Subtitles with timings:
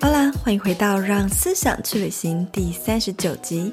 [0.00, 3.72] 好啦，欢迎回到《让思想去旅行》第三十九集。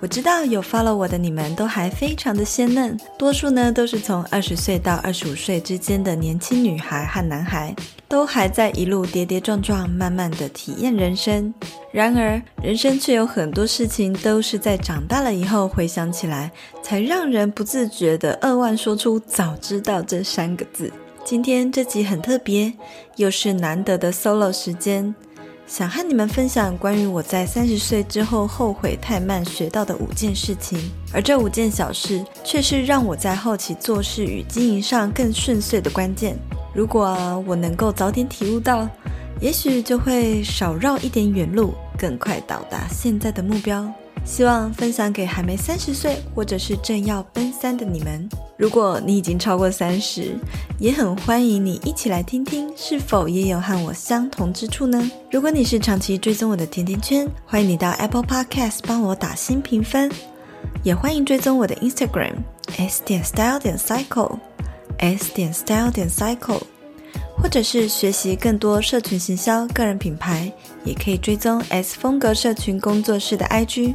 [0.00, 7.74] 我知道有 follow 我的你们都还非常的鲜嫩，多数呢都是从二十岁到二十五岁之间的年轻女孩和男孩，
[8.06, 11.52] 都还在一路跌跌撞撞，慢慢的体验人生。
[11.96, 20.92] 然而，人生却有很多事情都是在长大了以后回想起来，才让人不自觉的扼腕说出“早知道”这三个字。
[21.24, 22.70] 今天这集很特别，
[23.16, 25.14] 又是难得的 solo 时间。
[25.66, 30.78] 想和你们分享关于我在三十岁之后后悔太慢学到的五件事情，
[31.14, 36.36] 而这五件小事却是让我在后期做事与经营上更顺遂的关键。
[36.74, 38.86] 如果我能够早点体悟到，
[39.40, 43.90] 也许就会少绕一点远路，更快到达现在的目标。
[44.24, 48.28] 希望分享给还没三十岁或者是正要奔三的你们。
[48.56, 50.36] 如果你已经超过三十，
[50.80, 55.08] 也很欢迎你一起来听听，是否也有和我相同之处呢？
[55.30, 60.10] 如果你是长期追踪我的甜甜圈，欢迎你到 Apple Podcast 帮我打新评分，
[60.82, 62.34] 也欢迎追踪我的 Instagram
[62.78, 64.38] s 点 style 点 cycle
[64.98, 66.62] s 点 style 点 cycle。
[67.36, 70.52] 或者是学习更多社群行销、个人品牌，
[70.84, 73.94] 也可以追踪 S 风格社群工作室的 IG。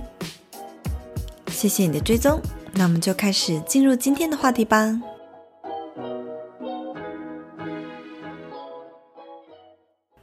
[1.50, 2.40] 谢谢你的追踪，
[2.74, 5.00] 那我们就开始进入今天的话题吧。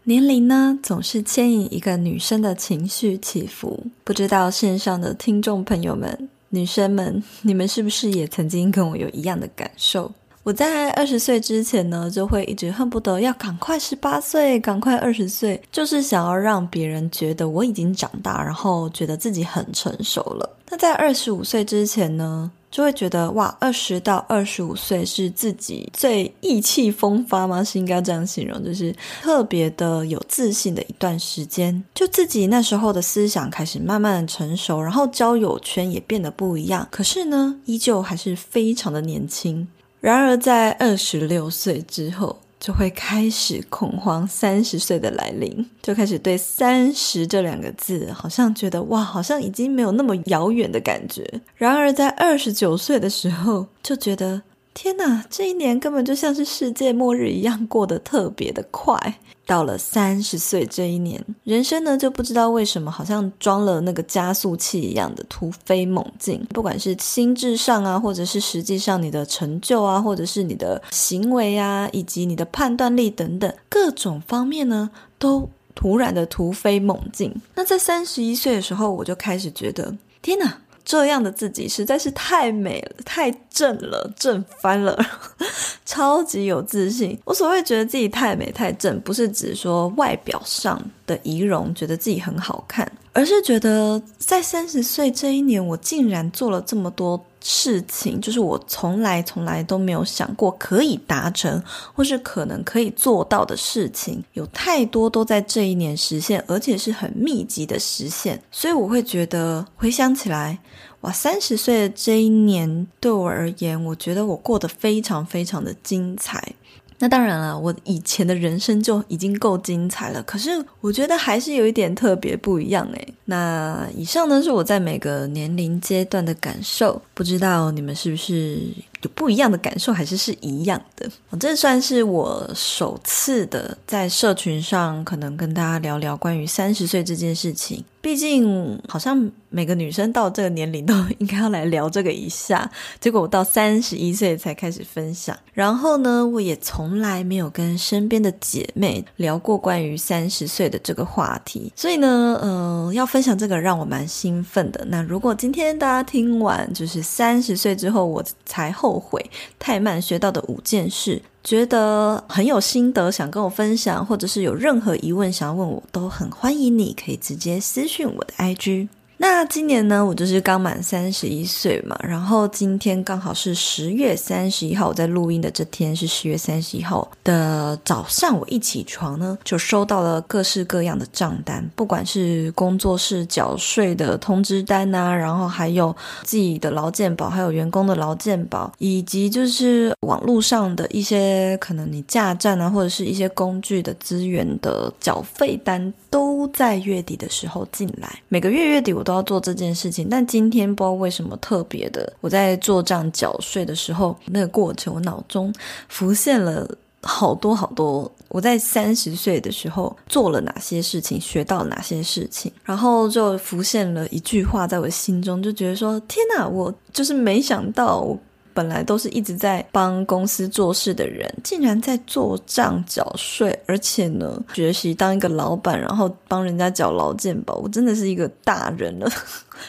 [0.05, 3.85] 年龄呢，总是牵引一个女生的情绪起伏。
[4.05, 10.11] 不知道线上的听众朋友们、女生们，你们是不是也曾经跟我有一样的感受？
[10.45, 20.57] 我在二十岁之前呢，就会一直恨不得要赶快十八岁，赶快二十岁，就是想要让别人觉得我已经长大，然后觉得自己很成熟了。
[20.71, 27.63] 那在二十五岁之前呢，就会觉得哇，二十到二十五岁是自己最意气风发吗？
[27.63, 31.83] 是应该这样形容，就是特别的有自信的一段时间。
[31.95, 36.89] 就自己那时候的思想开始慢慢的成熟，然后交友圈也变得不一样。
[36.91, 39.69] 可是呢，依旧还是非常的年轻。
[40.01, 51.41] 然而，在二十六岁之后，就会开始恐慌三十岁的来临，就开始对“三十”这两个字，好像觉得哇，好像已经没有那么遥远的感觉。
[51.57, 54.43] 然而，在二十九岁的时候，就觉得。
[54.81, 58.97] 天哪，这一年根本就像是世界末日一样，过得特别的快。
[59.45, 66.41] 到了三十岁这一年，人生呢就不知道为什么，好像装了那个加速器一样的突飞猛进。
[66.51, 74.89] 不管是心智上啊，或者是实际上你的成就啊，或者是你的行为啊，以及你的判断力等等各种方面呢，
[75.19, 77.35] 都突然的突飞猛进。
[77.57, 80.57] 那在三十一岁的时候，我就开始觉得，天哪！
[80.89, 84.99] 这样的自己实在是太美了，太正了，正翻了，
[85.85, 87.19] 超级有自信。
[87.27, 97.21] 我所谓觉得自己太美太正，不是指说外表上的仪容觉得自己很好看，而是觉得在三十岁这一年，我竟然做了这么多。
[97.41, 101.63] 事情就是我从来从来都没有想过可以达成，
[101.95, 108.43] 或是可能可以做到的事情，有太多都在这一年实现，而且是很密集的实现。
[108.51, 110.59] 所以我会觉得回想起来，
[111.01, 116.53] 哇，三十岁的这一年对我而言，我觉得我过得非常非常的精彩。
[117.01, 120.51] 那当然了，我以前的人生就已经够精彩了，可是
[120.81, 123.15] 我觉得还是有一点特别不一样诶。
[123.27, 128.61] 那以上呢，是我在每个年龄阶段的感受，不知道你们是不是
[129.03, 131.09] 有不一样的感受，还是是一样的？
[131.31, 137.85] 我这算是我首次的在社群上，可能跟大家聊聊关于三十岁这件事情。
[138.01, 142.71] 毕竟，好像每个女生到这个年龄都应该要来聊这个一下。
[143.01, 145.37] 结果我到三十一岁才开始分享。
[145.53, 151.73] 然后呢，我也从来没有跟身边的姐妹聊过关于三十岁的这个话题。
[151.75, 154.85] 所以呢，嗯、呃，要分享这个让我蛮兴奋的。
[154.89, 159.25] 那如果今天大家听完，就是三十岁之后我才后悔
[159.59, 161.21] 太慢学到的五件事。
[161.45, 168.89] 觉得很有心得，想跟我分享，或者是有任何疑问想要问我，都很欢迎你，可以直接私讯我的 IG。
[169.21, 196.28] 那今年呢，我就是刚满三十一岁嘛，然后今天刚好是十月三十一号，我在录音的这天是十月三十一号的早上，我一起床呢，就收到了各式各样的账单，不管是工作室缴税的通知单啊，然后还有自己的劳健保，还有员工的劳健保，以及就是网络上的一些可能你架站啊，或者是一些工具的资源的缴费单都。
[196.39, 198.23] 乎在月底的时候进来。
[198.29, 205.53] 每个月月底我都要做这件事情，但今天不知道为什么特别的，我在做账缴税的时候，那个过程我脑中
[205.89, 206.69] 浮现了
[207.03, 208.11] 好多好多。
[208.29, 218.19] 我在三十岁的时候做了哪些事情，学到哪些事情，然后就浮现了一句话在我心中，就觉得说：天哪，我就是没想到，我
[218.59, 229.09] 本来都是一直在帮公司做事的人，竟然在做账缴税，而且呢，学习当一个老板，然后帮人家缴劳健保，我真的是一个大人了。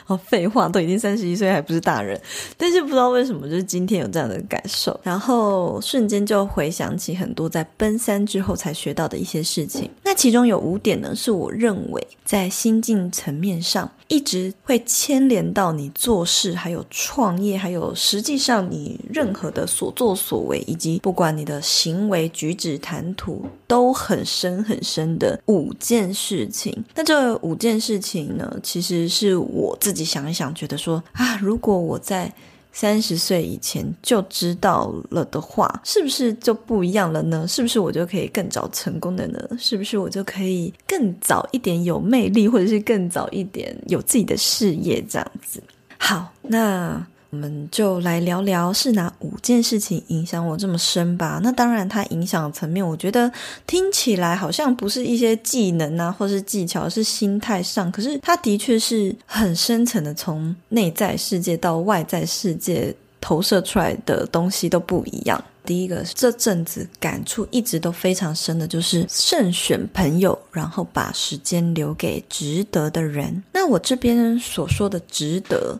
[0.08, 2.20] 哦，废话，都已经三十一岁，还不是大人。
[2.58, 9.90] 但是不知道为什么，就是今天有这样的感受，然后瞬间就回想起很多在奔三之后才学到的一些事情。
[10.04, 26.84] 那其中有五点呢，是我认为在心境层面上一直会牵连到你做事，还有创业，还有实际上你任何的所作所为，以及不管你的行为举止谈吐都很深很深的五件事情。
[26.96, 29.78] 那这五件事情呢，其实是我。
[29.80, 32.32] 自己想一想，觉得说啊，如果我在
[32.72, 37.48] 三十岁以前就知道了的话，是不是就不一样了呢？
[37.48, 39.40] 是不是我就可以更早成功的呢？
[39.58, 45.62] 是不是我就可以更早一点有魅力，或者是更早一点有自己的事业这样子？
[45.98, 47.06] 好，那。
[47.32, 51.40] 我们就来聊聊是哪五件事情影响我这么深吧。
[51.44, 53.32] 那当然，它影响层面，我觉得
[53.68, 57.92] 听起来好像不是一些技能啊，或是技巧，是心态上。
[57.92, 62.92] 可是它的确是很深层的，从内在世界到外在世界
[63.22, 65.44] 投射出来的东西都不一样。
[65.64, 73.44] 第一个，这阵子感触一直都非常深的，就是慎选朋友，然后把时间留给值得的人。
[73.54, 75.78] 那我这边所说的值得。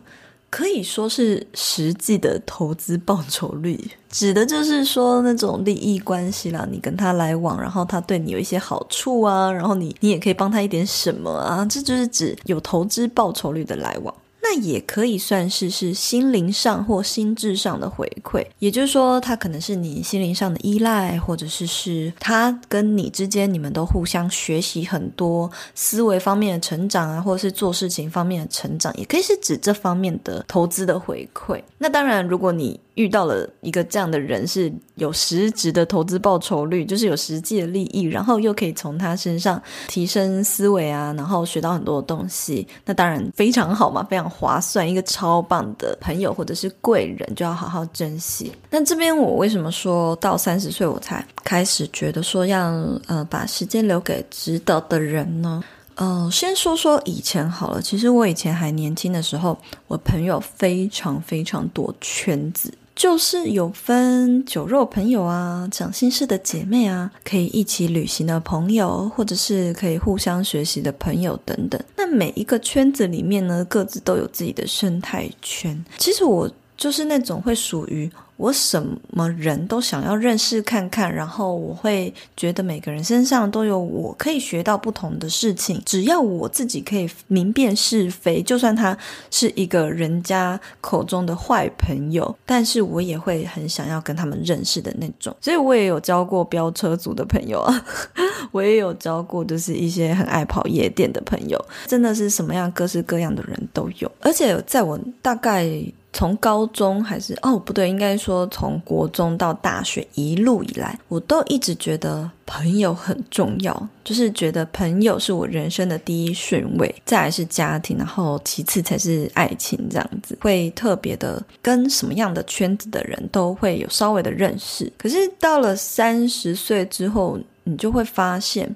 [0.50, 3.78] 可以说是实际的投资报酬率，
[4.10, 6.66] 指的就是说那种利益关系啦。
[6.68, 14.12] 你跟他来往，然后他对你有一些好处啊，然后你你也可以帮他一点什么啊，这就是指有投资报酬率的来往。
[14.42, 31.62] 那也可以算是是心灵上或心智上的回馈，也就是说，他可能是你心灵上的依赖，或者是是他跟你之间，你们都互相学习很多思维方面的成长啊，或者是做事情方面的成长，也可以是指这方面的投资的回馈。
[31.78, 48.52] 那当然，如果你遇到了一个这样的人，是有实质的投资报酬率，就是有实际的利益，然后又可以从他身上提升思维啊，然后学到很多东西，那当然非常好嘛，非常划算，一个超棒的朋友或者是贵人，就要好好珍惜。
[48.70, 52.70] 那这边我为什么说到三十岁我才开始觉得说要
[53.06, 55.62] 呃把时间留给值得的人呢？
[55.96, 57.82] 呃，先说说以前好了。
[57.82, 62.72] 其实我以前还年轻的时候，我朋友非常非常多圈子。
[63.00, 71.82] 就是有分酒肉朋友啊，讲心事的姐妹啊，可以一起旅行的朋友，或者是可以互相学习的朋友等等。
[71.96, 75.82] 那每一个圈子里面呢，各自都有自己的生态圈。
[75.96, 76.46] 其实我
[76.80, 78.10] 就是那种会属于。
[78.40, 85.78] 我什么人都想要认识看看，然后我会觉得每个人身上都有我可以学到不同的事情。
[85.84, 88.96] 只要我自己可以明辨是非，就算他
[89.30, 95.36] 是一个人家口中的坏朋友，但是我也会很想要跟他们认识的那种。
[95.42, 97.84] 所以我也有交过飙车族的朋友啊，
[98.52, 104.10] 我也有交过就是一些很爱跑夜店的朋友，真的是什么样各式各样的人都有。
[104.20, 105.70] 而且在我大概。
[106.12, 124.92] 从高中还是哦，不对，应该说从国中到大学一路以来，我都一直觉得朋友很重要，就是觉得朋友是我人生的第一顺位，再来是家庭，然后其次才是爱情，这样子会特别的跟什么样的圈子的人都会有稍微的认识。
[124.98, 128.74] 可是到了三十岁之后，你就会发现。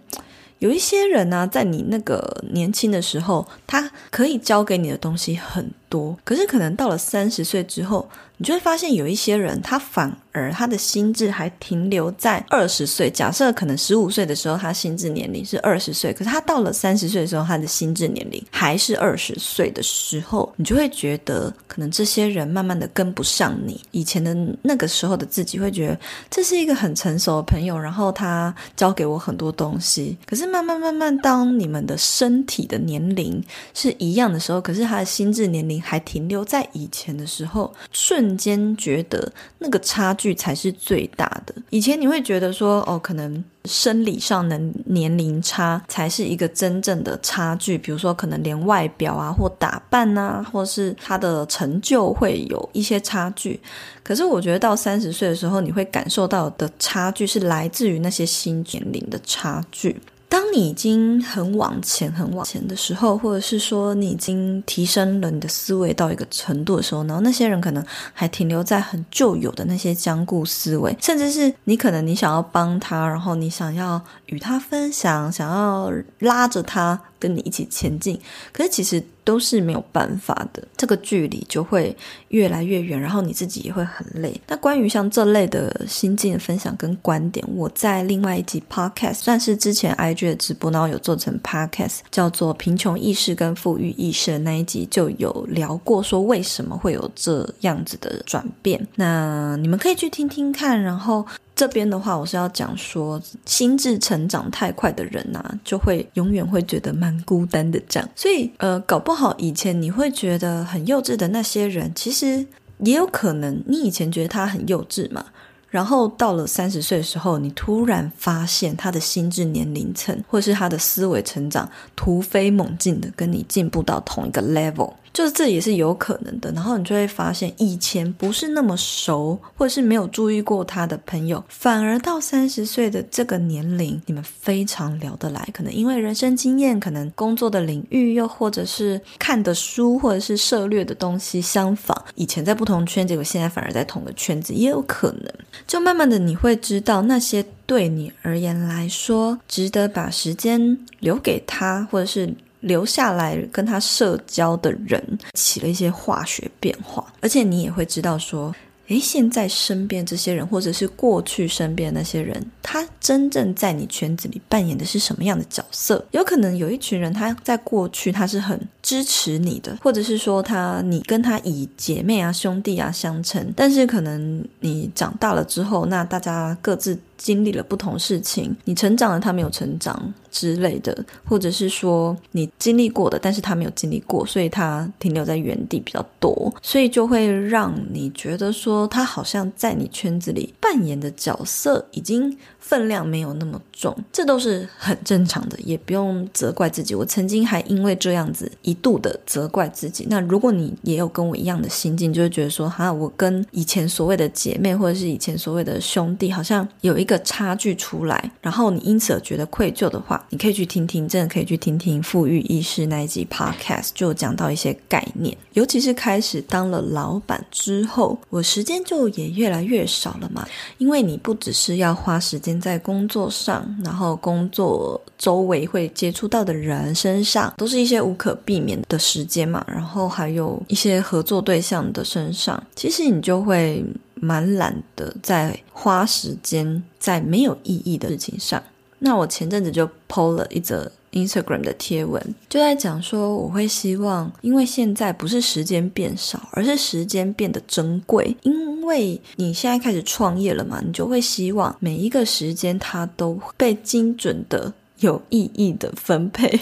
[0.60, 13.10] 有一些人呢、在你那个年轻的时候，他可以教给你的东西很多，可是可能到了三十岁之后，你就会发现有一些人，他反而他的心智还停留在二十岁。
[13.10, 30.16] 假设可能十五岁的时候，他心智年龄是二十岁，可是他到了三十岁的时候，他的心智年龄还是二十岁的时候，你就会觉得可能这些人慢慢的跟不上你以前的那个时候的自己，会觉得这是一个很成熟的朋友，然后他教给我很多东西。
[30.26, 33.42] 可是慢慢慢慢，当你们的身体的年龄
[33.74, 38.34] 是一样的时候，可是他的心智年龄还停留在以前的时候，瞬。
[38.36, 41.54] 间觉得那个差距才是最大的。
[41.70, 53.60] 以前你会觉得说，哦，可能生理上的年龄差才是一个真正的差距，比如说可能连外表啊，或打扮啊，或是他的成就会有一些差距。
[54.02, 60.00] 可是我觉得到三十岁的时候，你会感受到的差距是来自于那些心年龄的差距。
[60.34, 75.88] 当你已经很往前、很往前的时候，或者是说你已经提升了你的思维到一个程度的时候，然后那些人可能还停留在很旧有的那些僵固思维，甚至是你可能你想要帮他，然后你想要与他分享，想要
[76.18, 78.20] 拉着他跟你一起前进，
[78.52, 79.00] 可是其实。
[79.24, 81.96] 都是没有办法的，这个距离就会
[82.28, 84.38] 越来越远，然后你自己也会很累。
[84.46, 98.86] 那关于像这类的心境分享跟观点，我在另外一集 podcast，算是之前 IG 的直播，然后有做成 podcast，叫做《贫穷意识跟富裕意识》的那一集就有聊过，说为什么会有这样子的转变。
[98.94, 101.26] 那你们可以去听听看，然后。
[101.56, 108.08] 这边的话，我是要讲说，心智成长太快的人呐、就会永远会觉得蛮孤单的这样。
[108.16, 112.44] 所以，呃，搞不好以前你会觉得很幼稚的那些人，其实
[112.78, 115.25] 也有可能你以前觉得他很幼稚嘛。
[115.70, 124.92] 然后到了三十岁的时候，你突然发现他的心智年龄层，或是他的思维成长突飞猛进的跟你进步到同一个 level。
[125.14, 135.49] 就是这也是有可能的，然后你就会发现，以前不是那么熟，或者是没有注意过他的朋友，反而到三十岁的这个年龄，你们非常聊得来。
[135.52, 141.97] 可能因为人生经验，可能工作的领域，又或者是看的书，或者是涉猎的东西相仿。
[142.16, 145.33] 以前在不同圈，结果现在反而在同个圈子，也有可能。
[145.64, 152.35] 就慢慢的你会知道，那些对你而言来说，值得把时间留给他，或者是。
[152.64, 158.54] 留下来跟他社交的人起了一些化学变化，而且你也会知道说，
[158.88, 166.04] 诶，现在身边这些人，或者是过去身边的那些人，他真正在你圈子里扮演的是什么样的角色？
[166.11, 176.96] 有可能有一群人，他在过去他是很支持你的，或者是说他你跟他以姐妹啊、兄弟啊相称，但是可能你长大了之后，那大家各自。
[177.16, 196.96] 经历了不同事情，你成长了，他没有成长之类的，或者是说你经历过的，但是他没有经历过，所以他停留在原地比较多，所以就会让你觉得说他好像在你圈子里扮演的角色已经分量没有那么重，这都是很正常的，也不用责怪自己。
[196.96, 200.06] 我曾经还因为这样子一度的责怪自己。
[200.10, 207.04] 那如果你也有跟我一样的心境，就会觉得说哈，我跟以前所谓的姐妹或者是以前所谓的兄弟，好像有一。
[207.04, 215.36] 个差距出来，然后你因此而觉得愧疚的话，你可以去听听，真的可以去听听富裕意识那一集 podcast，就讲到一些概念。
[215.52, 228.58] 尤其是开始当了老板之后，我时间就也越来越少了嘛，因为你不只是要花时间在工作上，然后工作周围会接触到的人身上，都是一些无可避
[228.88, 233.85] 的时间嘛，然后还有一些合作对象的身上，其实你就会。
[234.21, 238.62] 蛮懒的，在花时间在没有意义的事情上。
[239.00, 248.35] 那我前阵子就 PO 了一则 Instagram 的贴文，就在讲说，我会希望，因为现在不是时间变少，而是时间变得珍贵。
[248.44, 256.59] 因为你现在开始创业了嘛，你就会希望每一个时间它都被精准的、有意义的分配。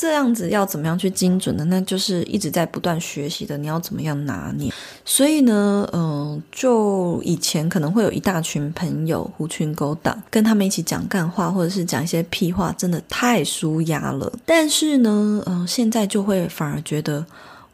[0.00, 1.62] 这样子要怎么样去精准的？
[1.66, 3.58] 那就是一直在不断学习的。
[3.58, 4.72] 你要怎么样拿捏？
[5.04, 14.32] 所以呢，嗯、就以前可能会有一大群朋友狐群狗党，跟他们一起讲干话，或者是讲一些屁话，真的太舒压了。
[14.46, 17.22] 但是呢，嗯、现在就会反而觉得，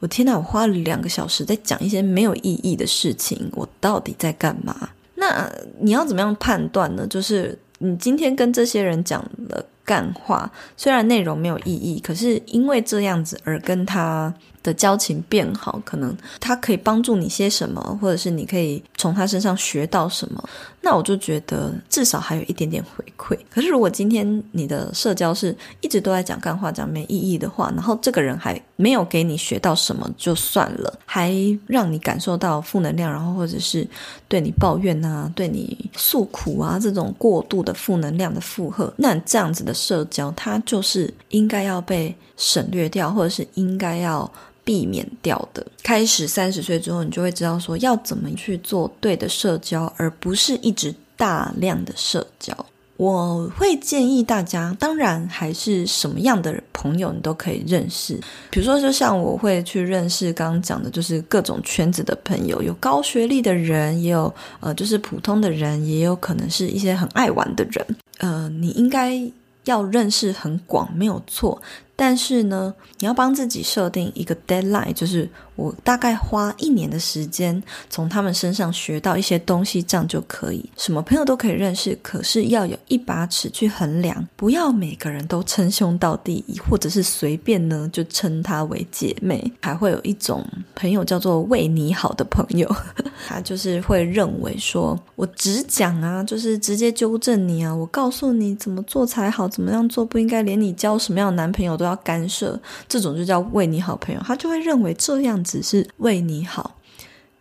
[0.00, 4.90] 我天哪，我花了两个小时在讲一些没有意义的事情，我到底在干嘛？
[5.14, 5.48] 那
[5.80, 7.06] 你要怎么样判断呢？
[7.06, 9.64] 就是你今天跟这些人讲了。
[9.86, 20.42] 干话虽然内容没有意义，可是因为这样子而跟他的交情变好，可能他可以帮助你些什么，或者是你可以从他身上学到什么，
[20.86, 23.36] 那我就觉得至少还有一点点回馈。
[23.50, 31.34] 可是如果今天你的社交是一直都在讲干话、讲没意义的话，然后这个人还没有给你学到什么就算了，还
[31.66, 33.84] 让你感受到负能量，然后或者是
[34.28, 44.32] 对你抱怨啊、对你诉苦啊这种过度的负能量的负荷，那这样子的社交，它就是应该要被省略掉，或者是应该要。
[44.66, 45.64] 避免掉的。
[45.84, 52.52] 开始三十岁之后，你就会知道说要怎么去做对的社交，而不是一直大量的社交。
[52.96, 58.18] 我会建议大家，当然还是什么样的朋友你都可以认识。
[58.50, 67.86] 比如说，就像我会去认识刚刚讲的，就是各种圈子的朋友，有高学历的人，也有呃，就是普通的人，也有可能是一些很爱玩的人。
[68.16, 69.22] 呃，你应该
[69.64, 71.60] 要认识很广，没有错。
[71.98, 77.60] 但是呢，你要帮自己设定一个 deadline，就是我大概花一年的时间
[77.90, 80.64] 从他们身上学到一些东西，这样就可以。
[80.76, 89.52] 什么朋友都可以认识，可是要有一把尺去衡量，不要每个人都称兄道弟，或者是随便呢就称他为姐妹。
[89.60, 92.70] 还会有一种朋友叫做为你好的朋友，
[93.26, 102.58] 他就是会认为说我只讲啊，就是直接纠正你啊，我告诉你怎么做才好，怎么样做不应该，连你交什么样的男朋友都要干涉，
[102.88, 106.76] 这种就叫为你好朋友，他就会认为这样只是为你好。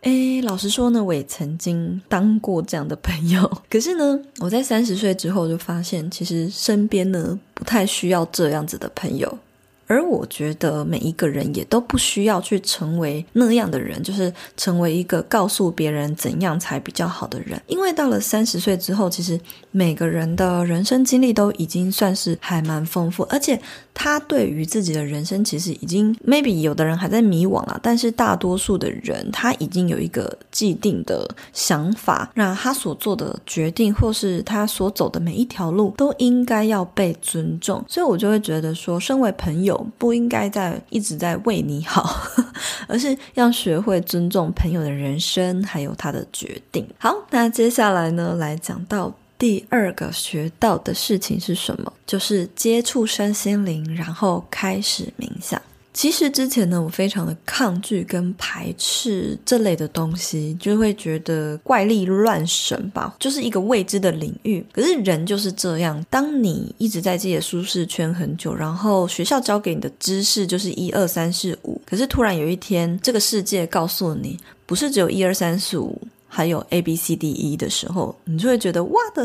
[0.02, 9.38] 诶，老实说呢，我也曾经当过这样的朋友， 可是呢，我在三十岁之后就发现，其实身边呢不太需要这样子的朋友。
[9.86, 17.60] 而我觉得每一个人也都不需要去成为那样的人，就是成为一个告诉别人怎样才比较好的人。
[17.66, 19.38] 因为到了三十岁之后，其实
[19.70, 23.60] 每个人的人生经历都已经算是还蛮丰富，而且
[23.94, 37.84] 他对于自己的人生其实已经 maybe 有的人还在迷惘啊，但是大多数的人他已经有一个既定的想法，那他所做的决定或是他所走的每一条路都应该要被尊重。
[37.86, 39.75] 所以我就会觉得说，身为朋友。
[39.98, 42.08] 不应该在一直在为你好，
[42.86, 46.86] 而是要学会尊重朋友的人生，还有他的决定。
[46.98, 51.92] 好，那接下来呢，来讲到第二个学到的事情是什么？
[52.06, 55.60] 就是接触身心灵，然后开始冥想。
[55.96, 64.62] 其实之前呢，我非常的抗拒跟排斥这类的东西，就会觉得怪力乱神吧，就是一个未知的领域。
[64.72, 75.98] 可是人就是这样，当你一直在自己的舒适圈很久，然后学校教给你的知识就是一二三四五，可是突然有一天，这个世界告诉你不是只有一二三四五，
[76.28, 79.24] 还有 A B C D E 的时候，你就会觉得哇的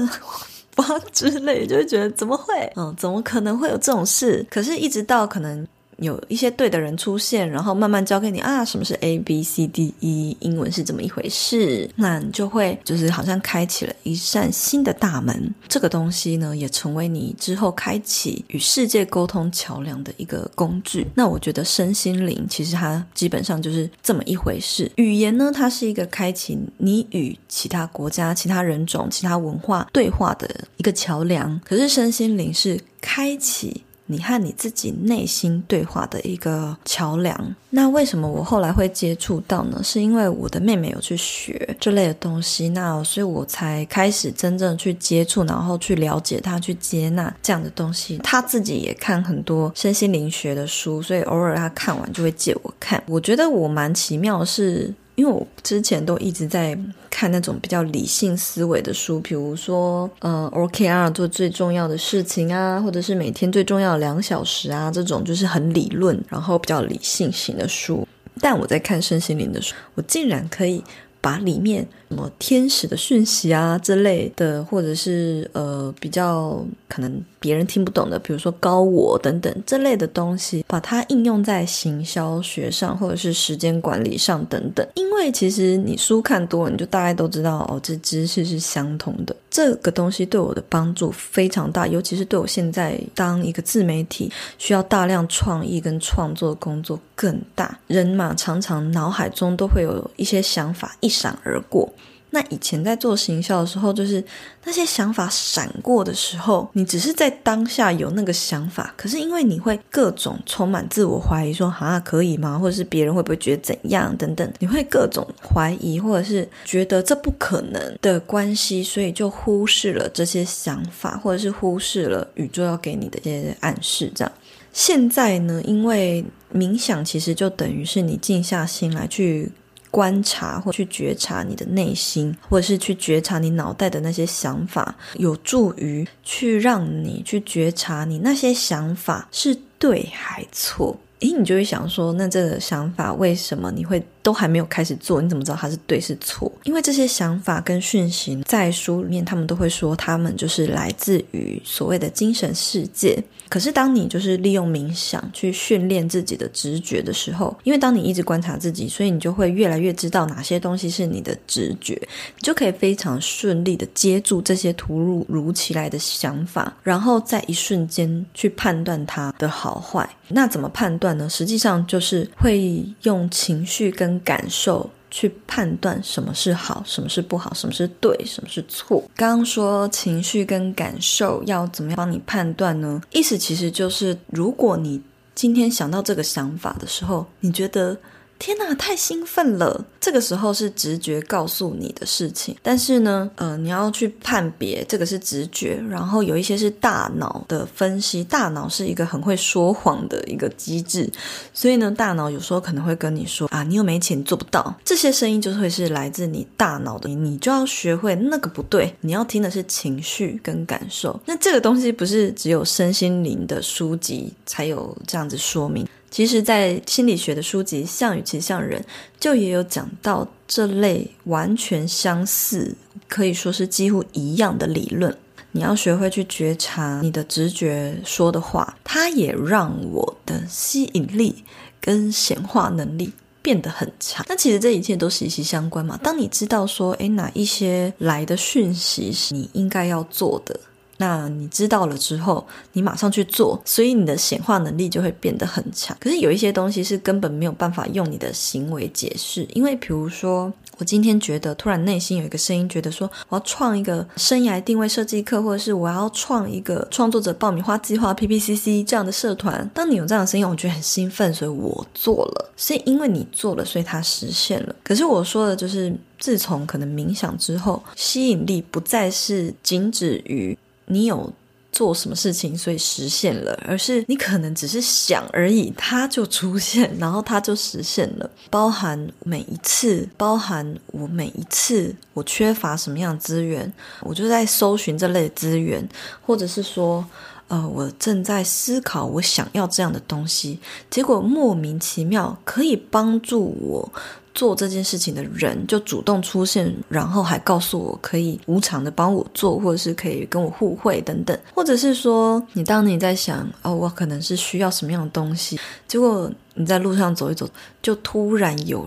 [0.78, 2.72] 哇之类，就会觉得怎么会？
[2.78, 4.46] 嗯，怎么可能会有这种事？
[4.50, 5.68] 可是，一直到可能。
[6.02, 11.88] 有一些对的人出现，然后慢慢教给你啊，什么是 A B C D E，英文是怎么一回事？
[11.96, 15.54] 那你就会就是好像开启了一扇新的大门。
[15.70, 21.06] 这个东西呢，也成为你之后开启与世界沟通桥梁的一个工具。
[21.14, 24.92] 那我觉得身心灵其实它基本上就是这么一回事。
[24.96, 31.62] 语言呢，它是一个开启你与其他国家、其他人种、其他文化对话的一个桥梁。
[31.64, 33.84] 可是身心灵是开启。
[34.12, 37.56] 你和你自己内心对话的一个桥梁。
[37.70, 39.82] 那为什么我后来会接触到呢？
[39.84, 48.18] 是因为我的妹妹有去学这类的东西，那所以我才开始真正去接触，然后去了解她，去接纳这样的东西。
[48.18, 53.02] 她自己也看很多身心灵学的书，所以偶尔她看完就会借我看。
[53.08, 54.94] 我觉得我蛮奇妙的是。
[55.16, 56.78] 因为我之前都一直在
[57.10, 68.08] 看那种比较理性思维的书，比如说，呃，OKR 做最重要的事情啊，或者是每天最重要的两小时啊，这种就是很理论，然后比较理性型的书。
[68.40, 70.84] 但我在看身心灵的书，我竟然可以
[71.20, 77.24] 把里面什么天使的讯息啊之类的，或者是呃比较可能。
[77.42, 84.88] 别人听不懂的，比如说高我等等这类的东西，把它应用在行销学上，或者是时间管理上等等。
[84.94, 89.36] 因为其实你书看多了，你就大概都知道哦，这知识是相通的。
[89.50, 97.78] 这个东西对我的帮助非常大，尤其是对我现在当一个自媒体，需要大量创意跟创作的工作更大。
[97.88, 101.92] 人嘛，常常脑海中都会有一些想法一闪而过。
[102.34, 104.24] 那以前在做行销的时候，就是
[104.64, 112.58] 那些想法闪过的时候，你只是在当下有那个想法，可是因为你会各种充满自我怀疑，说啊可以吗？
[112.58, 124.10] 或者是别人会不会觉得怎样等等，你会各种怀疑，或者是觉得这不可能的关系，所以就忽视了这些想法，或者是忽视了宇宙要给你的这些暗示。
[124.16, 124.32] 这样，
[124.72, 129.52] 现在呢，因为冥想其实就等于是你静下心来去。
[129.92, 140.98] 观察或去觉察你的内心，或者是去觉察你脑袋的那些想法，有助于去让你去觉察你那些想法是对还错。
[141.20, 145.22] 诶，你就会想说，那这个想法为什么你会都还没有开始做？
[145.22, 146.52] 你怎么知道它是对是错？
[146.64, 153.22] 因为这些想法跟讯息在书里面，他们都会说，他们就是来自于所谓的精神世界。
[153.50, 161.94] 可是当你就是利用冥想去训练自己的直觉的时候，因为当你一直观察自己，所以你就会越来越知道哪些东西是你的直觉，
[162.38, 170.10] 你就可以非常顺利的接住这些突如如其来的想法，然后在一瞬间去判断它的好坏。
[170.30, 171.28] 那怎么判断呢？
[171.30, 179.04] 实际上就是会用情绪跟感受去判断什么是好，什么是不好，什么是对，什么是错。
[179.16, 183.02] 刚刚说情绪跟感受要怎么样帮你判断呢？
[183.12, 185.02] 意思其实就是，如果你
[185.36, 187.98] 今天想到这个想法的时候，你觉得
[188.42, 189.86] 天哪，太兴奋了！
[190.00, 198.24] 这个时候是直觉告诉你的事情，但是呢，呃，你要去判别这个是直觉，然后有一些是大脑的分析。
[198.24, 201.08] 大脑是一个很会说谎的一个机制，
[201.54, 204.74] 所以呢，大脑有时候可能会跟你说啊，你又没钱，做不到。
[204.84, 211.20] 这些声音就会是来自你大脑的，你就要学会那个不对，你要听的是情绪跟感受。
[211.28, 215.88] 那这个东西不是只有身心灵的书籍才有这样子说明。
[216.12, 218.82] 其实，在心理学的书籍《象与骑象人》
[219.18, 222.76] 就也有讲到这类完全相似，
[223.08, 225.18] 可以说是几乎一样的理论。
[225.54, 231.44] 你要学会去觉察你的直觉说的话，它也让我的吸引力
[231.80, 234.26] 跟显化能力变得很强。
[234.28, 235.98] 那其实这一切都息息相关嘛。
[236.04, 240.60] 当你知道说，诶，哪一些来的讯息是你应该要做的。
[241.02, 245.98] 那你知道了之后，你马上去做，所以你的显化能力就会变得很强。
[246.00, 259.68] 可是有一些东西是根本没有办法用你的行为解释，因为比如说，我今天觉得突然内心有一个声音，觉得说我要创一个生涯定位设计课，或者是我要创一个创作者爆米花计划 （PPCC） 这样的社团。
[259.74, 262.52] 当你有这样的声音，我觉得很兴奋，所以我做了。
[262.56, 264.76] 是因为你做了，所以它实现了。
[264.84, 270.56] 可是我说的就是，自从可能冥想之后，吸引力不再是仅止于。
[270.92, 271.32] 你有
[271.72, 278.30] 做什么事情，所以实现了，而是你可能只是想而已，它就出现，然后它就实现了。
[278.52, 285.88] 包含每一次，包含我每一次，我缺乏什么样的资源，我就在搜寻这类资源，
[286.26, 287.06] 或者是说，
[287.52, 290.58] 呃，我正在思考我想要这样的东西，
[290.90, 293.92] 结果莫名其妙可以帮助我。
[294.34, 307.46] 做这件事情的人就主动出现，然后还告诉我可以无偿的帮我做，或者是可以跟我互惠等等，或者是说，你当你在想哦，我可能是需要什么样的东西，结果你在路上走一走，
[307.82, 308.86] 就突然有。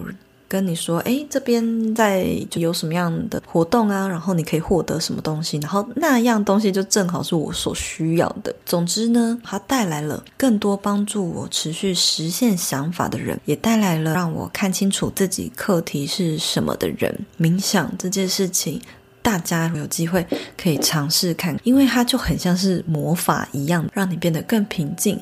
[0.54, 4.06] 跟你说，诶，这边在有什么样的活动啊？
[4.06, 5.58] 然后你可以获得什么东西？
[5.58, 8.54] 然后那样东西就正好是我所需要的。
[8.64, 17.26] 总之呢，它带来了更多帮助我持续实现想法的人，也带来了让我看清楚自己课题是什么的人。
[17.36, 18.80] 冥想这件事情，
[19.22, 20.24] 大家有机会
[20.56, 25.20] 可以尝试看，因为它就很像是魔法一样，让你变得更平静。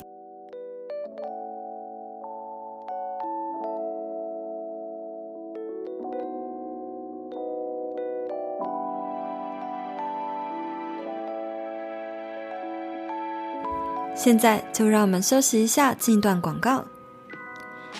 [14.23, 16.85] 现在就让我们休息一下，进一段广告。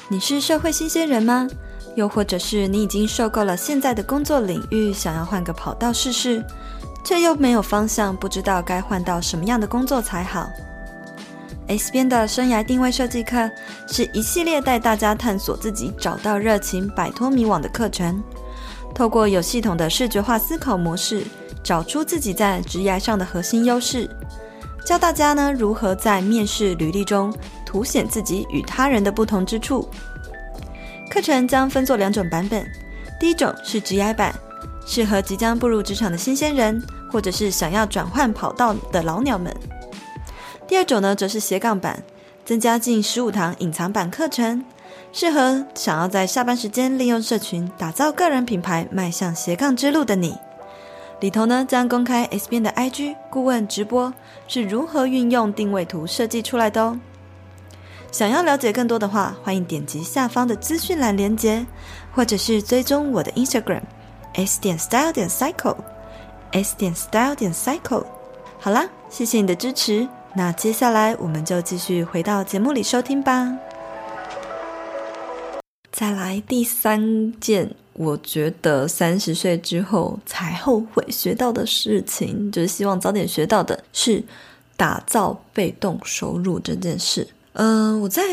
[0.07, 1.49] 你是社会新鲜人吗？
[1.97, 6.41] 又或者是你已经受够了现在的工作领域，想要换个跑道试试，
[7.03, 10.47] 却又没有方向，不知道该换到什么样的工作才好
[11.67, 13.51] ？S 编的生涯定位设计课
[13.89, 18.23] 是一系列带大家探索自己、找到热情、摆脱迷惘的课程。
[18.95, 21.25] 透过有系统的视觉化思考模式，
[21.61, 24.09] 找出自己在职业上的核心优势。
[24.85, 27.33] 教大家呢，如何在面试履历中
[27.65, 29.87] 凸显自己与他人的不同之处。
[31.09, 32.69] 课程将分作两种版本，
[33.19, 34.35] 第一种是 G.I 版，
[34.85, 39.55] 适合即将步入职场的新鲜人，或者是想要转换跑道的老鸟们。
[40.67, 42.03] 第二种呢，则是斜杠版，
[42.45, 44.65] 增加近十五堂隐藏版课程，
[45.11, 50.35] 适合想要在下班时间利用社群打造个人品牌，迈向斜杠之路的你。
[51.23, 54.13] 里头呢，将公开 S 边的 IG 顾问直播
[54.45, 56.99] 是如何运用定位图设计出来的哦。
[58.11, 61.65] 想要了解更多的话，欢迎点击下方的资讯栏链接，
[62.11, 63.83] 或者是追踪我的 Instagram
[64.33, 65.77] S 点 Style 点 Cycle
[66.51, 68.03] S 点 Style 点 Cycle。
[68.59, 70.05] 好啦，谢谢你的支持，
[70.35, 73.57] 那接下来我们就继续回到节目里收听吧。
[75.89, 77.82] 再来第三件。
[77.93, 84.23] 我觉得三十岁之后才后悔学到的事情，就是希望早点学到的是
[84.75, 87.27] 打造被动收入这件事。
[87.53, 88.23] 嗯、呃，我在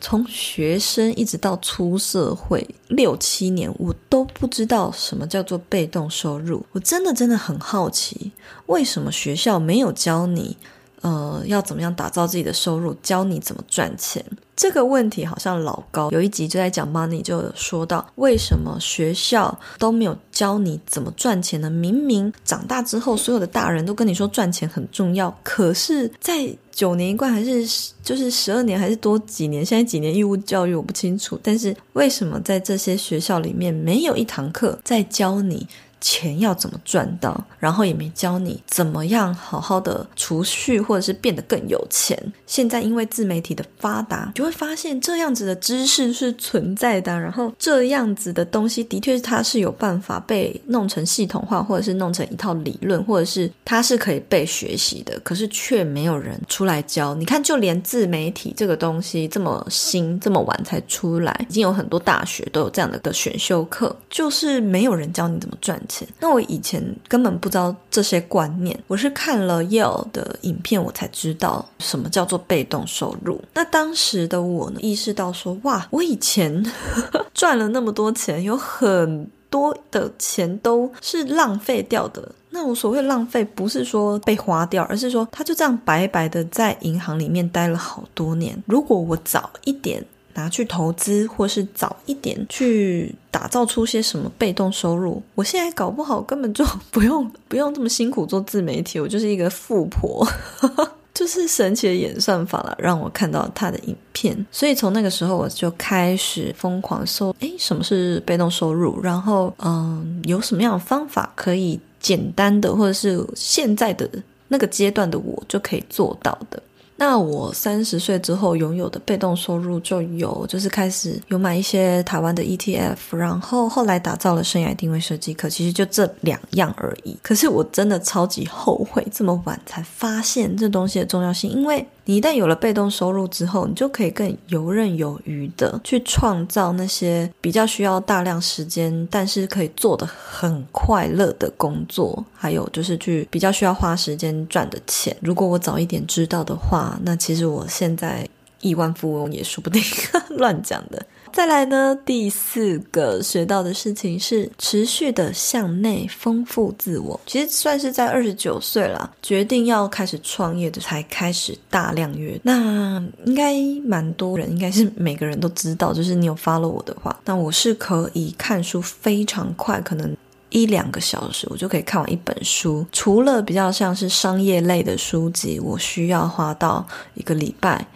[0.00, 6.64] 从学生一直到出社会六七年，我都不知道什么叫做被动收入。
[6.72, 8.32] 我真的真的很好奇，
[8.66, 10.56] 为什么学校没有教你，
[11.02, 14.24] 呃，要怎么样打造自己的收入，教你怎么赚钱？
[14.54, 21.70] 这个问题好像老高有一集就在讲 money，就有说到为什么学校都没有教你怎么赚钱呢？
[21.70, 27.66] 明明长大之后，所有的大人都跟你说赚钱很重要，可是，在九年一贯还是
[28.02, 29.64] 就是十二年还是多几年？
[29.64, 35.66] 现在几年义务教育我不清楚，但是为什么在这些学校里面没有一堂课在教你
[36.00, 42.16] 钱要怎么赚到，然后也没教你怎么样好好的储蓄，或者是变得更有钱。
[42.46, 55.18] 现在因为自媒体的发达，就会发现这样子的知识是存在的，然后这样子的东西的确它是有办法被弄成系统化，或者是弄成一套理论，或者是它是可以被学习的。
[55.20, 57.14] 可是却没有人出来教。
[57.14, 65.80] 你看，就连自媒体这个东西这么新，这么晚才出来，已经有很多大学都有这样的的选修课，就是没有人教你怎么赚
[66.18, 73.40] 那我以前根本不知道这些观念，我是看了 yo 的影片，我才知道什么叫做被动收入。
[73.54, 76.64] 那当时的我呢，意识到说，哇，我以前
[77.34, 82.32] 赚了那么多钱，有很多的钱都是浪费掉的。
[82.50, 88.60] 那我所谓浪费，不是说被花掉，而是说它就这样白白的在银行里面待了好多年。
[88.66, 90.04] 如果我早一点。
[90.34, 100.26] 拿去投资，或是早一点去打造出些什么被动收入，我现在搞不好根本就 不用不用这么辛苦做自媒体，我就是一个富婆，
[101.12, 104.46] 就是神奇的演算法了，让我看到他的影片。
[104.50, 109.00] 所以从那个时候我就开始疯狂搜，诶，什么是被动收入？
[109.02, 114.08] 然后，嗯，有什么样的方法可以简单的，或者是现在的
[114.48, 116.62] 那个阶段的我就可以做到的？
[117.02, 127.16] 那我三十岁之后拥有的被动收入就有，就是开始有买一些台湾的 ETF，然后后来打造了生涯定位设计课，其实就这两样而已。
[127.22, 131.86] 可是我真的超级后悔这么晚才发现这东西的重要性，因为。
[132.04, 145.16] 你一旦有了被动收入之后，你就可以更游刃有余的去创造那些比较需要大量时间，但是可以做的很快乐的工作，还有就是去比较需要花时间赚的钱。
[145.20, 148.28] 如果我早一点知道的话，那其实我现在
[148.60, 149.82] 亿万富翁也说不定，
[150.36, 151.04] 乱讲的。
[151.32, 157.18] 再来呢，第四个学到的事情是持续的向内丰富自我。
[157.26, 162.38] 其实算是在二十九岁了，决定要开始创业的，才开始大量阅。
[162.42, 170.16] 那应该蛮多人，应该是每个人都知道，就是你有 follow 我的话，那我是可以看书非常快，可能
[170.50, 172.84] 一两个小时我就可以看完一本书。
[172.90, 177.86] 除了比较像是商业类的书籍，我需要花到一个礼拜。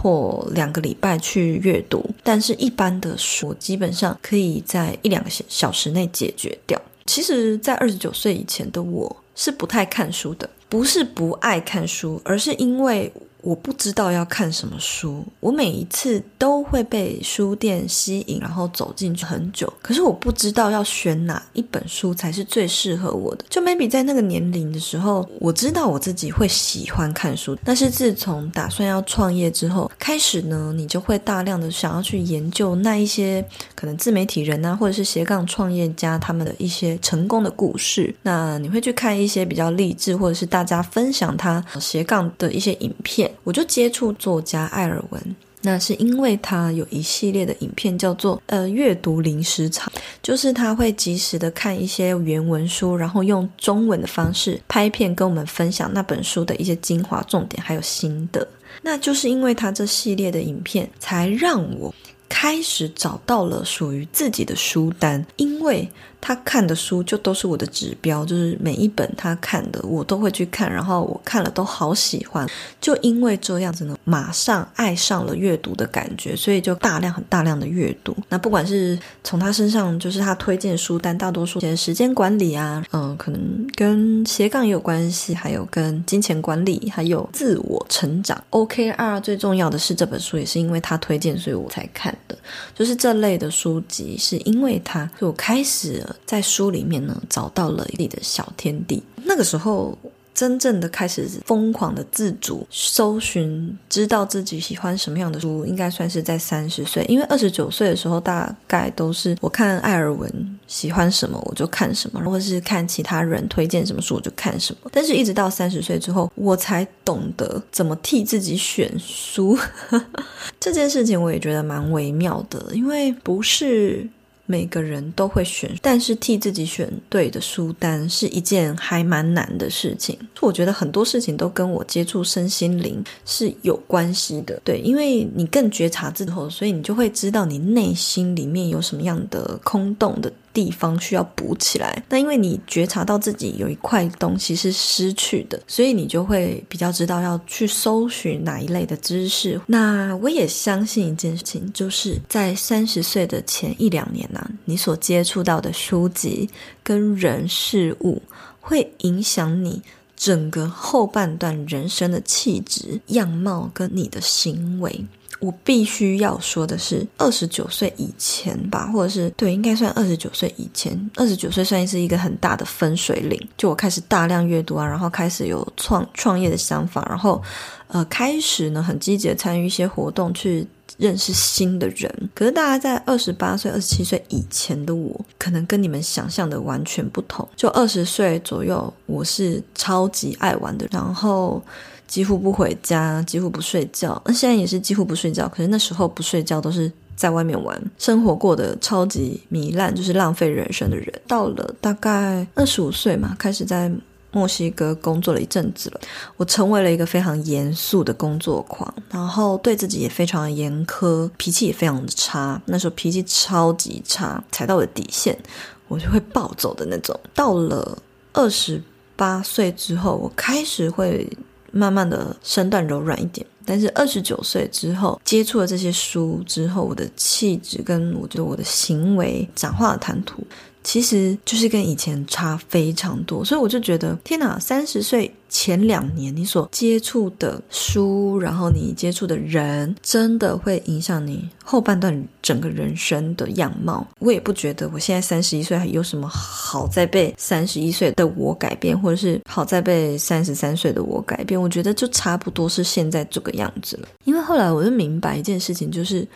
[0.00, 6.80] 或两个礼拜去阅读，但是一般的书基本上可以在一两个小时内解决掉。
[7.06, 13.12] 其实，在二十九岁以前的我是不太看书的，不是不爱看书，而是因为。
[13.42, 19.72] 我不知道要看什么书，我每一次都会被书店吸引，然后走进去很久。
[19.80, 23.44] 可是我不知道要选哪一本书才是最适合我的。
[23.48, 27.56] 就 maybe 在那个年龄的时候，我知道我自己会喜欢看书。
[27.64, 38.14] 但是自从打算要创业之后，开始呢，你就会大量的想要去研究那一些可能自媒体人啊，或者是斜杠创业家他们的一些成功的故事。
[38.22, 43.29] 那你会去看一些比较励志，或者是大家分享他斜杠的一些影片。
[43.44, 58.46] 我就接触作家艾尔文，那是因为他有一系列的影片叫做呃阅读零时长，就是他会及时的看一些原文书，然后用中文的方式拍片跟我们分享那本书的一些精华重点还有心得。
[58.82, 61.94] 那就是因为他这系列的影片，才让我
[62.28, 65.88] 开始找到了属于自己的书单，因为。
[66.20, 72.46] 他看的书就都是我的指标，就是每一本他看的我都会去看，然后我看了都好喜欢，
[72.78, 78.14] 就因为这样子呢，马上爱上了阅读的感觉，所以就大量很大量的阅读。
[78.28, 88.38] 那不管是从他身上，就是他推荐书单，大多数些时间管理啊，嗯，可能跟斜杠也有关系，还有跟金钱管理，还有自我成长。
[88.50, 92.36] OKR 最重要的是这本书也是因为他推荐，所以我才看的，
[92.74, 96.04] 就是这类的书籍是因为他，就我开始。
[96.26, 99.02] 在书里面呢，找到了自己的小天地。
[99.24, 99.96] 那个时候，
[100.32, 107.04] 真正的开始疯狂的自主搜寻，知道自己喜欢什么样的书，应该算是在三十岁。
[107.08, 114.90] 因为二十九岁的时候，大概都是我看艾尔文喜欢什么我就看什么，或者是看其他人推荐什么书我就看什么。
[114.92, 119.58] 但是，一直到三十岁之后，我才懂得怎么替自己选书。
[120.58, 124.08] 这件事情我也觉得蛮微妙的，因为不是。
[124.50, 130.18] 每个人都会选，但是替自己选对的书单是一件还蛮难的事情。
[130.40, 134.60] 我觉得很多事情都跟我接触身心灵是有关系的。
[134.64, 142.02] 对，因为你更觉察之后，所以你就会知道你内心里面有什么样的空洞的地方需要补起来。
[142.08, 149.60] 那因为你觉察到自己有一块东西是失去的，所以你就会比较知道要去搜寻哪一类的知识。
[149.66, 156.48] 那我也相信一件事情，就是在三十岁的前一两年呢、你所接触到的书籍
[156.82, 158.20] 跟人事物，
[158.60, 159.80] 会影响你
[160.16, 165.04] 整个后半段人生的气质、样貌跟你的行为。
[165.40, 171.10] 我必须要说的是，二十九岁以前吧，或者是对，应该算二十九岁以前。
[171.16, 177.42] 二十九岁算是一个很大的分水岭，就我开始大量阅读啊，然后开始有创创业的想法，然后
[177.88, 180.66] 呃，开始呢很积极的参与一些活动，去
[180.98, 182.30] 认识新的人。
[182.34, 187.48] 可是大家在二十八岁、二十七岁以前的我，可能跟你们想象的完全不同。
[187.56, 191.62] 就二十岁左右，我是超级爱玩的，然后。
[192.10, 194.20] 几乎不回家，几乎不睡觉。
[194.26, 195.48] 那现在也是几乎不睡觉。
[195.48, 201.06] 可是那时候不睡觉都是在外面玩，生活过得超级糜烂，就是浪费人生的人。
[201.28, 203.88] 到了大概二十五岁嘛，开始在
[204.32, 206.00] 墨西哥工作了一阵子了。
[206.36, 212.60] 我成为了一个非常严肃的工作狂，然后对自己也非常严苛，脾气也非常的差。
[212.66, 215.38] 那时候脾气超级差，踩到我的底线，
[215.86, 217.16] 我就会暴走的那种。
[217.32, 217.96] 到了
[218.32, 218.82] 二十
[219.14, 221.24] 八岁之后，我开始会。
[221.70, 230.42] 慢慢的身段柔软一点，但是二十九岁之后接触了这些书之后，我的气质跟我觉得我的行为、讲话的谈吐。
[230.82, 234.58] 其实就是跟以前差非常多，所以我就觉得天哪！
[234.58, 244.06] 三十岁前两年你所接触的书，然后你接触的人，真的会影响你后半段整个人生的样貌。
[244.20, 251.60] 我也不觉得我现在三十一岁还有什么好在被三十一岁的我改变，或者是好在被三十三岁的我改变。
[251.60, 254.08] 我觉得就差不多是现在这个样子了。
[254.24, 256.26] 因为后来我就明白一件事情，就是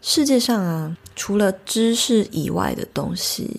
[0.00, 3.50] 世界上啊，除了知识以外的东西。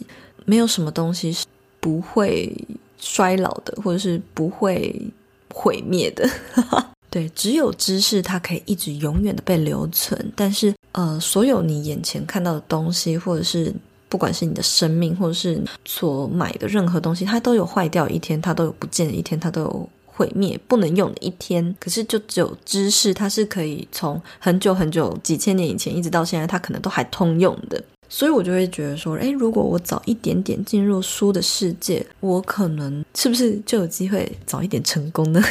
[0.46, 1.46] 没有什么东西是
[1.80, 2.56] 不会
[2.98, 5.00] 衰老的，或者是不会
[5.54, 6.30] 毁灭的。
[7.10, 10.32] 对，只有知识它可以一直永远的被留存。
[10.36, 13.72] 但是，呃，所有你眼前看到的东西，或者是
[14.10, 21.76] 不管是你的生命，或者是所买的任何东西，它都有坏掉一天，它都有不见的一天，它都有毁灭不能用的一天。
[21.80, 27.84] 可是，就只有知识，它是可以从很久很久几千年以前一直到现在，它可能都还通用的。
[28.16, 35.44] 所以我就会觉得说，诶，如果我早一点点进入书的世界，我可能是不是就有机会早一点成功呢？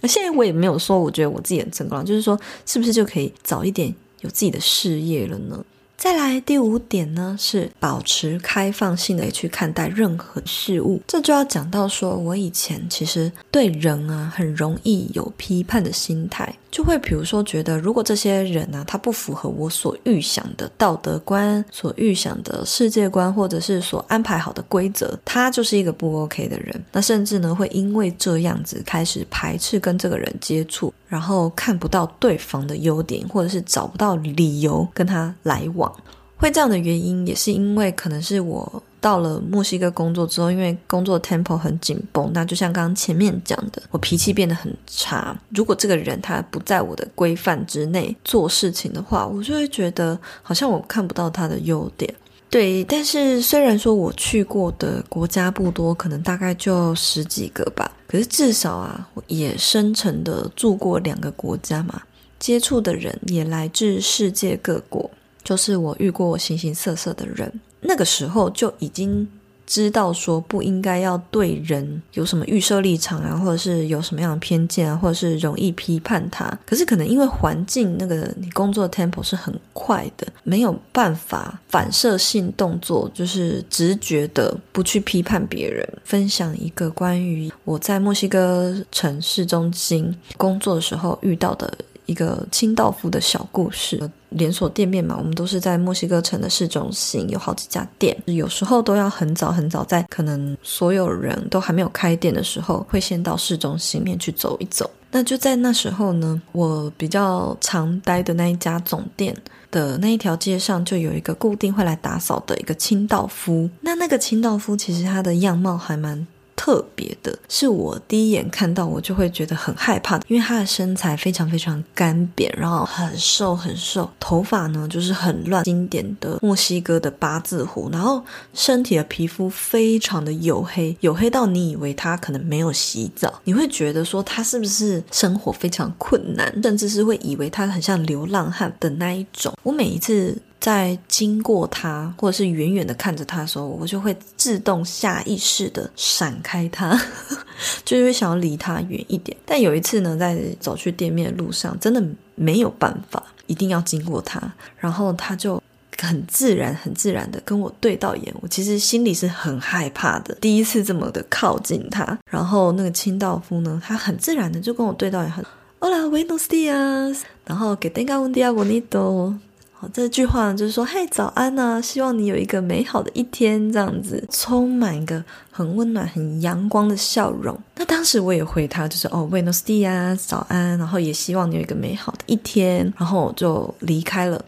[0.00, 5.62] 那 现在我也没有说我觉得我自己很成功，就是说是不是就可以早一点有自己的事业了呢？
[5.98, 11.02] 再来第五点呢，是保持开放性的去看待任何事物。
[11.06, 26.84] 这就要讲到说，我以前其实对人啊很容易有批判的心态，就会比如说觉得，如果这些人啊他不符合我所预想的道德观、所预想的世界观，或者是所安排好的规则，他就是一个不 OK 的人。
[26.92, 35.90] 那甚至呢会因为这样子开始排斥跟这个人接触，然后看不到对方的优点，或者是找不到理由跟他来往。
[36.36, 45.38] 会这样的原因，也是因为可能是我到了墨西哥工作之后，因为工作 tempo 很紧绷，那就像刚刚前面讲的，我脾气变得很差。
[45.50, 52.12] 如果这个人他不在我的规范之内做事情的话，我就会觉得好像我看不到他的优点。
[52.50, 62.02] 对，但是虽然说我去过的国家不多，可能大概就十几个吧，可是至少啊，我也深层的住过两个国家嘛，
[62.40, 65.08] 接触的人也来自世界各国。
[65.44, 69.26] 就是我遇过形形色色的人，那个时候就已经
[69.66, 76.46] 知道说不应该要对人有什么预设立场啊，或者是有什么样的偏见啊，或者是容易批判他。
[76.64, 85.84] 可是可能因为环境那个你工作的 tempo 是很快的，没有办法反射性动作，就是直觉的不去批判别人。
[86.04, 91.76] 分享一个关于我在墨西哥城市中心工作的时候遇到的。
[92.06, 104.90] 一个清道夫的小故事，连锁店面嘛，我们都是在墨西哥城的市中心，有好几家店，有时候都要很早很早，在可能所有人都还没有开店的时候，会先到市中心面去走一走。
[105.10, 109.34] 那就在那时候呢，我比较常待的那一家总店
[109.70, 113.70] 的那一条街上，就有一个固定会来打扫的一个清道夫。
[113.80, 116.26] 那那个清道夫其实他的样貌还蛮。
[116.56, 128.22] 特别的是，我第一眼看到我就会觉得很害怕，因为他的身材非常非常干瘪，然后很瘦很瘦，头发呢就是很乱，经典的墨西哥的八字胡，然后
[128.54, 139.52] 身体的皮肤非常的黝黑，黝黑到你以为他可能没有洗澡，你会觉得说他是不是生活非常困难，甚至是会以为他很像流浪汉的那一种。
[139.62, 146.98] 我每一次在经过他或者是远远的看着他的时候，我就会自动下意识的闪开他，
[147.84, 149.36] 就是会想要离他远一点。
[149.44, 152.02] 但有一次呢，在走去店面的路上，真的
[152.34, 154.40] 没有办法，一定要经过他，
[154.78, 155.62] 然后他就。
[155.98, 160.34] 很自然、很自然的跟我对到眼，我其实心里是很害怕的。
[160.42, 165.42] 第一次这么的靠近他，然后那个清道夫呢，他很自然的就跟我对到眼，很
[165.80, 169.38] Hola, buenos días，然后给 tenga un día bonito。
[169.78, 177.54] 好，这句话呢就是说，嘿，早安啊，希望你有一个美好的一天，这样子，充满一个很温暖、很阳光的笑容。
[177.74, 184.42] 那当时我也回他，就是哦，buenos días，早安，然后也希望你有一个美好的一天，然后我就离开了。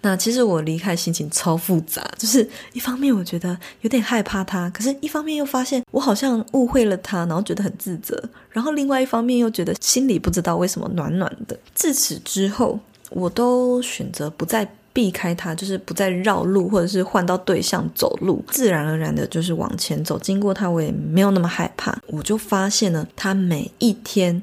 [0.00, 8.18] 那其实我离开心情超复杂，就是一方面我觉得有点害怕他，可是一方面又发现我好像误会了他，然后觉得很自责，
[8.48, 11.54] 然后另外一方面又觉得心里不知道为什么暖暖的。
[11.74, 21.96] 自此之后，我都选择不再避开他，就是不再绕路，或者是换到对向走路，自然而然的就是往前走，经过他我也没有那么害怕。
[22.06, 24.42] 我就发现呢他每一天。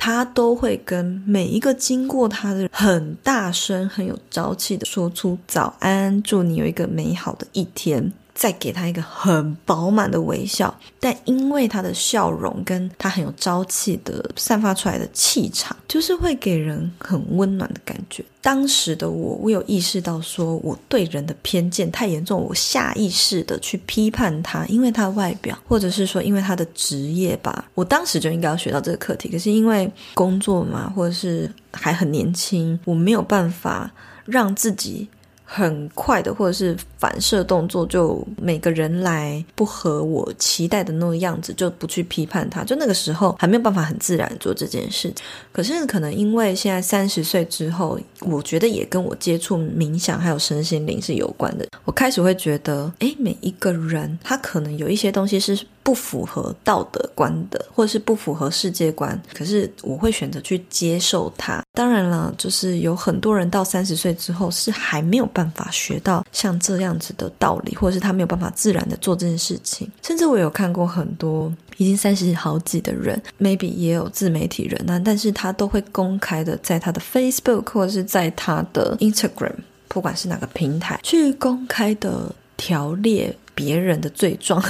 [0.00, 8.12] 他都会跟每一个经过他的人很大声、很有朝气的说出早安，祝你有一个美好的一天。
[8.38, 18.24] 再给他一个很饱满的微笑，但因为他的笑容跟他很有朝气的散发出来的气场，就是会给人很温暖的感觉。
[18.40, 27.64] 当时的我，我有意识到说我对人的偏见太严重，我下意识的去批判他，因为他的外表，或者是说因为他的职业吧。
[27.74, 33.90] 我当时就应该要学到这个课题，可是因为工作嘛，或者是还很年轻，我没有办法
[34.24, 35.08] 让自己。
[35.50, 42.62] 很快的，或者是反射动作，就每个人来不合我期待的那个样子，就不去批判他。
[42.62, 45.10] 就那个时候还没有办法很自然做这件事。
[45.50, 51.66] 可是可能因为现在三十岁之后，我觉得也跟我接触冥想还有身心灵是有关的。
[51.86, 55.58] 我开始会觉得，诶，每一个人他可能有一些东西是。
[55.88, 61.62] 不符合道德观的，或者是不符合世界观，可是我会选择去接受它。
[61.72, 69.90] 当然了，就是有很多人到三十岁之后是还没有办法学到像这样子的道理，或者是他没有办法自然的做这件事情。
[70.02, 79.54] 甚至我有看过很多已经三十好几的人，maybe 也有自媒体人啊，但是他都会公开的在他的 Facebook 或者是在他的 Instagram，
[79.88, 84.62] 不管是哪个平台，去公开的条列别人的罪状。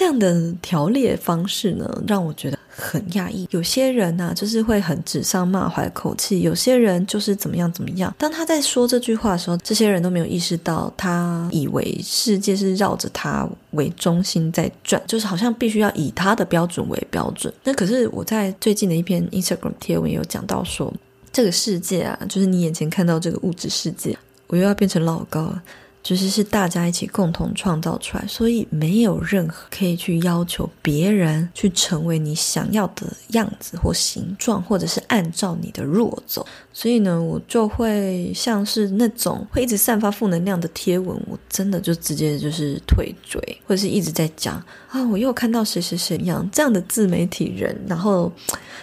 [0.00, 3.46] 这样的条列方式呢，让我觉得很讶异。
[3.50, 8.14] 有些人呢、就是会很指桑骂槐的口气；有些人就是怎么样怎么样。
[8.16, 17.52] 当他在说这句话的时候，这些人都没有意识到，他以为世界是绕着他为中心在转，就是好像必须要以他的标准为标准。
[17.62, 20.90] 那可是我在最近的一篇 Instagram 贴文有讲到说，
[21.30, 25.62] 这个世界啊，就是你眼前看到这个物质世界，我又要变成老高了。
[26.02, 36.46] 就是是大家一起共同创造出来，所以没有任何可以去要求别人去成为你想要的样子或形状，或者是按照你的弱走。
[36.72, 44.54] 所以呢，我就会像是那种会一直散发负能量的贴文，我真的就直接就是退追，或者是一直在讲
[44.88, 48.32] 啊，我又看到谁谁谁一样这样的自媒体人，然后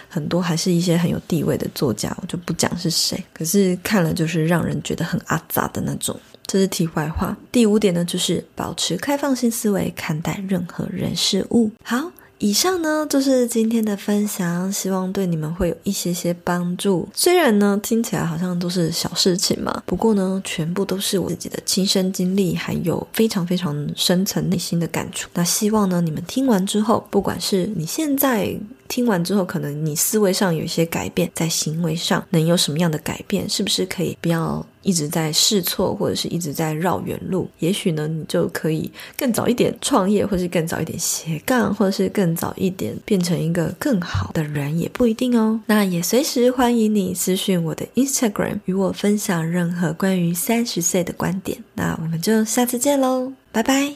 [0.08, 6.16] 很多还是一些很有地位的作家，我就不讲是谁，可是看了就是让人觉得很阿杂的那种。
[6.48, 7.36] 这是题外话。
[7.52, 11.70] 第五点呢，就是保持开放性思维，看待任何人事物。
[11.84, 17.06] 好，以上呢就是今天的分享，希望对你们会有一些些帮助。
[17.14, 25.28] 虽然呢听起来好像都是小事情嘛，不过呢全部都是我自己的亲身经历，还有非常非常深层内心的感触。
[25.34, 28.58] 那希望呢你们听完之后，不管是你现在。
[28.88, 33.48] 听完之后，可能你思维上有一些改变，在行为上能有什么样的改变？
[33.48, 37.48] 是不是可以不要一直在试错，或者是一直在绕远路？
[37.58, 45.60] 也许呢，你就可以更早一点创业，或是更早一点斜杠，或者是更早一点变成一个更好的人，也不一定哦。
[45.66, 51.62] 那也随时欢迎你私讯我的 Instagram，与我分享任何关于三十岁的观点。
[51.74, 53.94] 那我们就下次见喽，拜拜。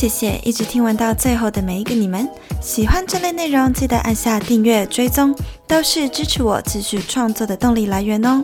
[0.00, 2.26] 谢谢一直听完到最后的每一个你们。
[2.58, 5.36] 喜欢这类内容记得按下订阅追踪
[5.66, 8.42] 都是支持我继续创作的动力来源哦。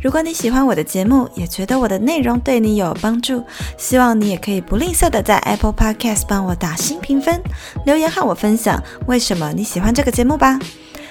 [0.00, 3.44] 如果你喜欢我的节目也觉得我的内容对你有帮助
[3.76, 7.38] 希望你也可以不吝啬的在 apple podcast 帮我打新评分
[7.84, 10.58] 留言和我分享为什么你喜欢这个节目吧。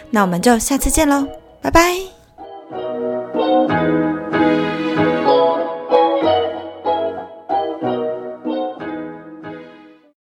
[0.09, 1.27] 那我们就下次见喽
[1.61, 1.97] 拜拜。